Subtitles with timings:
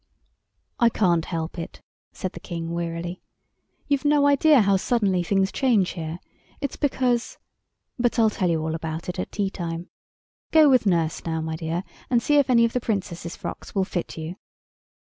[0.79, 1.79] "I can't help it,"
[2.11, 3.21] said the King wearily;
[3.87, 6.17] "you've no idea how suddenly things change here.
[6.59, 9.89] It's because—but I'll tell you all about it at tea time.
[10.49, 13.85] Go with nurse now, my dear, and see if any of the Princess's frocks will
[13.85, 14.37] fit you."